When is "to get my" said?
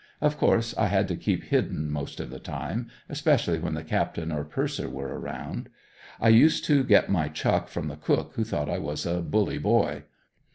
6.65-7.27